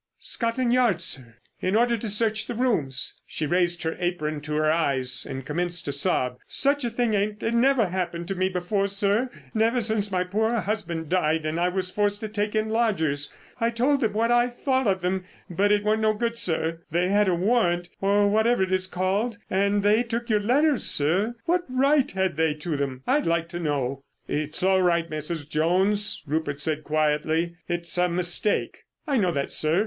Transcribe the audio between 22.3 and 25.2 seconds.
they to them, I'd like to know." "It's all right,